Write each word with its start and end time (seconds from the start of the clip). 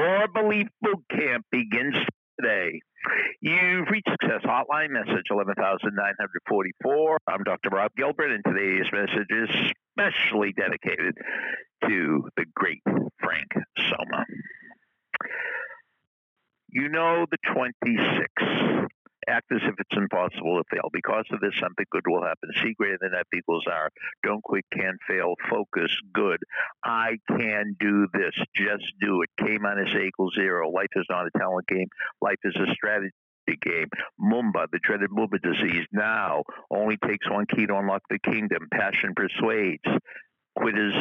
Core 0.00 0.28
Belief 0.32 0.66
Boot 0.80 1.04
Camp 1.10 1.44
begins 1.52 1.94
today. 2.40 2.80
You've 3.42 3.86
reached 3.90 4.08
Success 4.08 4.40
Hotline, 4.46 4.88
message 4.88 5.28
11944. 5.28 7.18
I'm 7.28 7.44
Dr. 7.44 7.68
Rob 7.68 7.90
Gilbert, 7.98 8.30
and 8.32 8.42
today's 8.42 8.86
message 8.94 9.28
is 9.28 9.50
specially 9.92 10.54
dedicated 10.56 11.18
to 11.86 12.24
the 12.34 12.46
great 12.56 12.80
Frank 13.20 13.48
Soma. 13.76 14.24
You 16.70 16.88
know 16.88 17.26
the 17.30 17.36
26 17.52 18.26
act 19.30 19.50
as 19.52 19.60
if 19.62 19.74
it's 19.78 19.96
impossible 19.96 20.58
to 20.58 20.64
fail. 20.70 20.88
Because 20.92 21.24
of 21.32 21.40
this, 21.40 21.54
something 21.60 21.86
good 21.90 22.04
will 22.06 22.22
happen. 22.22 22.50
C 22.62 22.74
greater 22.74 22.98
than 23.00 23.12
F 23.18 23.26
equals 23.34 23.64
R. 23.70 23.90
Don't 24.22 24.42
quit, 24.42 24.64
can't 24.72 24.98
fail. 25.08 25.34
Focus, 25.48 25.90
good. 26.12 26.38
I 26.84 27.18
can 27.28 27.76
do 27.78 28.06
this. 28.12 28.34
Just 28.54 28.92
do 29.00 29.22
it. 29.22 29.30
K 29.38 29.58
minus 29.58 29.94
A 29.94 30.02
equals 30.02 30.34
zero. 30.34 30.70
Life 30.70 30.92
is 30.96 31.06
not 31.08 31.26
a 31.26 31.38
talent 31.38 31.66
game. 31.66 31.88
Life 32.20 32.38
is 32.44 32.56
a 32.56 32.72
strategy 32.74 33.12
game. 33.62 33.88
Mumba, 34.20 34.66
the 34.70 34.78
dreaded 34.82 35.10
Mumba 35.10 35.40
disease, 35.42 35.86
now 35.92 36.42
only 36.70 36.96
takes 37.04 37.28
one 37.28 37.46
key 37.46 37.66
to 37.66 37.76
unlock 37.76 38.02
the 38.08 38.18
kingdom. 38.18 38.68
Passion 38.72 39.14
persuades. 39.14 39.82
Quitters 40.56 40.94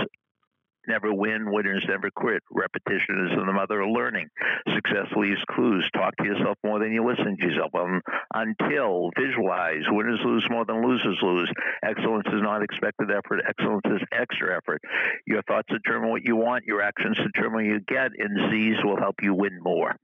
never 0.87 1.13
win, 1.13 1.51
winners 1.51 1.85
never 1.87 2.09
quit. 2.15 2.43
Repetition 2.51 3.29
is 3.29 3.37
the 3.37 3.53
mother 3.53 3.81
of 3.81 3.89
learning. 3.89 4.27
Success 4.73 5.07
leaves 5.15 5.41
clues. 5.51 5.89
Talk 5.93 6.15
to 6.17 6.25
yourself 6.25 6.57
more 6.63 6.79
than 6.79 6.91
you 6.91 7.05
listen 7.05 7.37
to 7.39 7.45
yourself. 7.45 7.71
Um, 7.75 8.01
until 8.33 9.11
visualize. 9.17 9.83
Winners 9.89 10.19
lose 10.23 10.47
more 10.49 10.65
than 10.65 10.85
losers 10.85 11.19
lose. 11.21 11.51
Excellence 11.83 12.27
is 12.27 12.41
not 12.41 12.63
expected 12.63 13.09
effort. 13.11 13.41
Excellence 13.47 13.85
is 13.85 14.01
extra 14.11 14.55
effort. 14.57 14.81
Your 15.25 15.41
thoughts 15.43 15.67
determine 15.69 16.09
what 16.09 16.23
you 16.23 16.35
want. 16.35 16.65
Your 16.65 16.81
actions 16.81 17.17
determine 17.17 17.65
what 17.65 17.65
you 17.65 17.79
get. 17.87 18.11
And 18.17 18.51
Z's 18.51 18.77
will 18.83 18.97
help 18.97 19.15
you 19.21 19.33
win 19.33 19.59
more. 19.61 19.95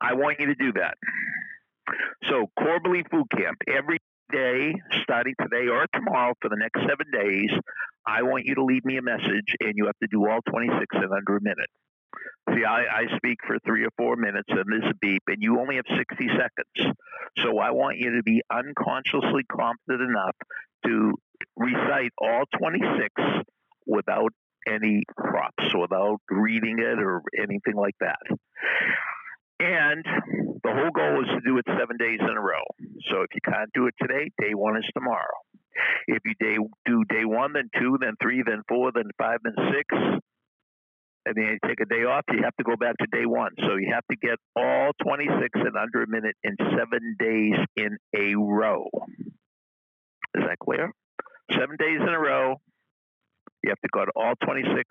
I 0.00 0.14
want 0.14 0.40
you 0.40 0.46
to 0.46 0.54
do 0.54 0.72
that. 0.74 0.94
So, 2.28 2.46
Core 2.58 2.80
Belief 2.80 3.06
Boot 3.10 3.26
Camp, 3.30 3.58
every 3.68 3.98
day, 4.32 4.74
starting 5.02 5.34
today 5.40 5.68
or 5.68 5.86
tomorrow 5.94 6.34
for 6.40 6.48
the 6.48 6.56
next 6.56 6.80
seven 6.80 7.06
days, 7.12 7.50
I 8.06 8.22
want 8.22 8.44
you 8.46 8.54
to 8.56 8.64
leave 8.64 8.84
me 8.84 8.98
a 8.98 9.02
message, 9.02 9.56
and 9.60 9.74
you 9.76 9.86
have 9.86 9.98
to 10.02 10.08
do 10.10 10.28
all 10.28 10.40
26 10.50 10.86
in 10.94 11.02
under 11.04 11.36
a 11.36 11.42
minute. 11.42 11.70
See, 12.52 12.64
I, 12.64 12.82
I 12.82 13.16
speak 13.16 13.38
for 13.46 13.58
three 13.66 13.84
or 13.84 13.90
four 13.96 14.16
minutes, 14.16 14.48
and 14.48 14.64
there's 14.68 14.90
a 14.90 14.96
beep, 15.00 15.22
and 15.26 15.38
you 15.40 15.58
only 15.58 15.76
have 15.76 15.86
60 15.96 16.28
seconds. 16.28 16.96
So 17.38 17.58
I 17.58 17.70
want 17.70 17.98
you 17.98 18.16
to 18.16 18.22
be 18.22 18.42
unconsciously 18.50 19.42
confident 19.50 20.10
enough 20.10 20.36
to 20.86 21.14
recite 21.56 22.12
all 22.18 22.44
26 22.58 23.08
without 23.86 24.32
any 24.68 25.02
props, 25.16 25.74
without 25.78 26.18
reading 26.30 26.78
it 26.78 26.98
or 26.98 27.22
anything 27.36 27.74
like 27.74 27.96
that. 28.00 28.20
And 29.60 30.04
the 30.62 30.72
whole 30.72 30.90
goal 30.90 31.22
is 31.22 31.28
to 31.28 31.40
do 31.46 31.58
it 31.58 31.64
seven 31.66 31.96
days 31.98 32.20
in 32.20 32.36
a 32.36 32.40
row. 32.40 32.64
So 33.10 33.22
if 33.22 33.30
you 33.34 33.40
can't 33.44 33.70
do 33.74 33.86
it 33.86 33.94
today, 34.00 34.30
day 34.40 34.54
one 34.54 34.76
is 34.76 34.84
tomorrow. 34.94 35.40
If 36.06 36.22
you 36.24 36.34
day, 36.40 36.56
do 36.86 37.04
day 37.08 37.24
one, 37.24 37.52
then 37.52 37.70
two, 37.78 37.98
then 38.00 38.14
three, 38.22 38.42
then 38.46 38.62
four, 38.68 38.92
then 38.92 39.10
five, 39.18 39.38
then 39.44 39.54
six, 39.72 39.86
and 41.26 41.34
then 41.34 41.44
you 41.44 41.58
take 41.66 41.80
a 41.80 41.86
day 41.86 42.04
off, 42.04 42.24
you 42.30 42.42
have 42.42 42.56
to 42.56 42.64
go 42.64 42.76
back 42.76 42.96
to 42.98 43.06
day 43.06 43.24
one. 43.24 43.52
So 43.60 43.76
you 43.76 43.90
have 43.92 44.04
to 44.10 44.16
get 44.16 44.38
all 44.56 44.90
26 45.02 45.48
in 45.54 45.76
under 45.76 46.02
a 46.02 46.08
minute 46.08 46.36
in 46.44 46.56
seven 46.58 47.16
days 47.18 47.54
in 47.76 47.96
a 48.14 48.34
row. 48.34 48.88
Is 50.34 50.44
that 50.46 50.58
clear? 50.62 50.92
Seven 51.52 51.76
days 51.78 52.00
in 52.00 52.08
a 52.08 52.18
row. 52.18 52.56
You 53.62 53.70
have 53.70 53.80
to 53.80 53.88
go 53.92 54.04
to 54.04 54.12
all 54.14 54.34
26, 54.44 54.84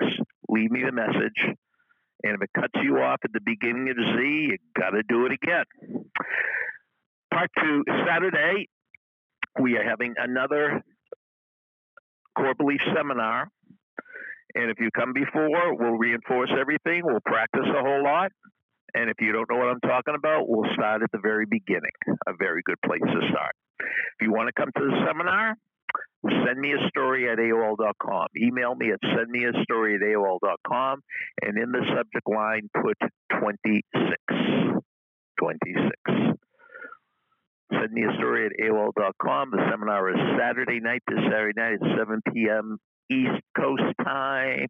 leave 0.50 0.72
me 0.72 0.82
the 0.84 0.92
message, 0.92 1.56
and 2.24 2.34
if 2.34 2.42
it 2.42 2.50
cuts 2.56 2.74
you 2.82 2.98
off 2.98 3.20
at 3.24 3.32
the 3.32 3.42
beginning 3.46 3.88
of 3.90 3.98
the 3.98 4.14
Z, 4.18 4.48
you 4.50 4.58
got 4.76 4.92
to 4.92 5.04
do 5.08 5.28
it 5.28 5.32
again. 5.32 5.66
Part 7.32 7.52
two, 7.60 7.84
Saturday, 8.08 8.68
we 9.60 9.78
are 9.78 9.84
having 9.84 10.14
another 10.18 10.84
core 12.38 12.56
belief 12.56 12.82
seminar. 12.96 13.50
And 14.56 14.70
if 14.70 14.80
you 14.80 14.90
come 14.96 15.14
before, 15.14 15.76
we'll 15.76 15.98
reinforce 15.98 16.52
everything. 16.60 17.02
We'll 17.04 17.26
practice 17.26 17.66
a 17.66 17.82
whole 17.82 18.04
lot. 18.04 18.32
And 18.94 19.10
if 19.10 19.16
you 19.20 19.32
don't 19.32 19.50
know 19.50 19.58
what 19.58 19.70
I'm 19.70 19.80
talking 19.82 20.14
about, 20.16 20.48
we'll 20.48 20.72
start 20.76 21.02
at 21.02 21.12
the 21.12 21.20
very 21.22 21.46
beginning. 21.50 21.98
A 22.28 22.34
very 22.38 22.62
good 22.64 22.78
place 22.86 23.02
to 23.02 23.28
start. 23.30 23.56
If 23.80 24.22
you 24.22 24.32
want 24.32 24.48
to 24.48 24.54
come 24.54 24.70
to 24.78 24.84
the 24.84 25.06
seminar, 25.08 25.56
send 26.46 26.60
me 26.60 26.74
a 26.74 26.88
story 26.90 27.30
at 27.30 27.40
AOL.com. 27.40 28.28
Email 28.38 28.76
me 28.76 28.92
at 28.92 29.00
send 29.02 29.30
me 29.30 29.46
a 29.46 29.64
story 29.64 29.96
at 29.96 30.02
AOL.com. 30.02 31.02
And 31.42 31.58
in 31.58 31.72
the 31.72 31.82
subject 31.90 32.30
line, 32.30 32.70
put 32.82 32.98
26. 33.40 34.16
26. 35.40 35.90
Send 37.80 37.92
me 37.94 38.04
a 38.04 38.14
story 38.18 38.46
at 38.46 38.54
AOL.com. 38.60 39.52
The 39.52 39.66
seminar 39.70 40.10
is 40.10 40.20
Saturday 40.40 40.80
night 40.80 41.02
this 41.08 41.20
Saturday 41.30 41.54
night 41.58 41.74
at 41.74 41.98
7 41.98 42.22
p.m. 42.34 42.78
East 43.10 43.42
Coast 43.56 43.84
time. 44.04 44.68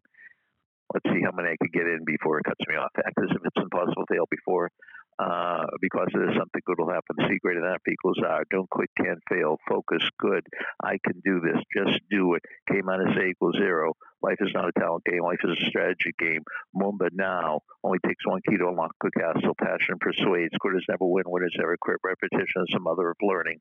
Let's 0.92 1.06
see 1.10 1.22
how 1.24 1.32
many 1.34 1.50
I 1.50 1.56
could 1.60 1.72
get 1.72 1.86
in 1.86 2.04
before 2.06 2.38
it 2.38 2.44
cuts 2.44 2.64
me 2.68 2.76
off. 2.76 2.90
As 2.96 3.12
if 3.18 3.42
it's 3.44 3.62
impossible 3.62 4.06
to 4.06 4.14
fail 4.14 4.26
before 4.30 4.70
uh, 5.18 5.66
because 5.80 6.08
there's 6.12 6.36
something 6.36 6.62
good 6.64 6.78
will 6.78 6.90
happen. 6.90 7.16
C 7.28 7.38
greater 7.42 7.60
than 7.60 7.74
F 7.74 7.80
equals 7.90 8.18
R. 8.24 8.44
Don't 8.50 8.68
quit, 8.70 8.90
can't 8.96 9.20
fail. 9.28 9.58
Focus, 9.68 10.02
good. 10.18 10.46
I 10.82 10.98
can 11.04 11.20
do 11.24 11.40
this. 11.40 11.62
Just 11.74 12.00
do 12.10 12.34
it. 12.34 12.42
K 12.68 12.80
minus 12.82 13.16
A 13.16 13.26
equals 13.26 13.56
zero. 13.56 13.94
Life 14.24 14.40
is 14.40 14.52
not 14.54 14.68
a 14.68 14.80
talent 14.80 15.04
game. 15.04 15.22
Life 15.22 15.44
is 15.44 15.58
a 15.60 15.66
strategy 15.68 16.12
game. 16.18 16.40
Mumba 16.74 17.10
now 17.12 17.60
only 17.84 17.98
takes 18.06 18.26
one 18.26 18.40
key 18.48 18.56
to 18.56 18.68
unlock 18.68 18.96
the 19.02 19.10
castle. 19.10 19.52
Passion 19.60 20.00
persuades. 20.00 20.56
Quitters 20.60 20.86
never 20.88 21.04
win. 21.04 21.24
Winners 21.26 21.54
never 21.58 21.76
quit. 21.76 21.98
Repetition 22.02 22.64
is 22.64 22.72
the 22.72 22.80
mother 22.80 23.10
of 23.10 23.16
learning. 23.20 23.58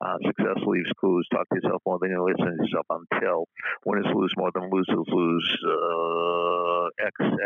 Uh, 0.00 0.16
success 0.24 0.56
leaves 0.64 0.90
clues. 0.98 1.28
Talk 1.30 1.46
to 1.50 1.56
yourself 1.56 1.82
more 1.84 1.98
than 2.00 2.10
you 2.10 2.24
listen 2.24 2.56
to 2.56 2.64
yourself 2.64 2.86
until 2.88 3.44
winners 3.84 4.08
lose 4.14 4.32
more 4.38 4.50
than 4.54 4.70
losers 4.70 5.04
lose. 5.06 5.58
Uh, 5.68 6.55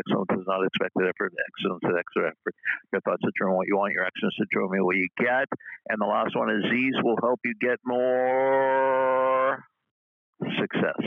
excellence 0.00 0.33
is 0.33 0.49
not 0.49 0.65
expected 0.65 1.05
effort. 1.05 1.37
Excellence 1.37 1.84
is 1.84 1.97
extra 2.00 2.33
effort. 2.33 2.55
Your 2.93 3.00
thoughts 3.05 3.21
determine 3.21 3.56
what 3.56 3.69
you 3.69 3.77
want. 3.77 3.93
Your 3.93 4.09
actions 4.09 4.33
determine 4.41 4.84
what 4.84 4.97
you 4.97 5.09
get. 5.21 5.49
And 5.93 6.00
the 6.00 6.09
last 6.09 6.33
one 6.33 6.49
is 6.49 6.65
Z's 6.72 6.97
will 7.05 7.21
help 7.21 7.41
you 7.44 7.55
get 7.61 7.78
more 7.84 9.60
success. 10.59 11.05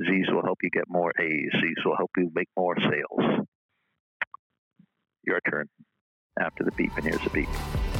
Z's 0.00 0.26
will 0.32 0.42
help 0.42 0.58
you 0.62 0.70
get 0.72 0.88
more 0.88 1.12
A's. 1.20 1.52
Z's 1.52 1.84
will 1.84 1.96
help 1.96 2.10
you 2.16 2.30
make 2.34 2.48
more 2.56 2.76
sales. 2.80 3.46
Your 5.26 5.40
turn 5.48 5.68
after 6.40 6.64
the 6.64 6.72
beep, 6.72 6.96
and 6.96 7.04
here's 7.04 7.20
the 7.20 7.30
beep. 7.30 7.99